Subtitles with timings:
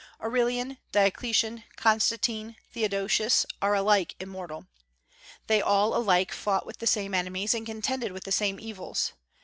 [0.19, 4.65] Aurelian, Diocletian, Constantine, Theodosius, are alike immortal.
[5.45, 9.13] They all alike fought with the same enemies, and contended with the same evils.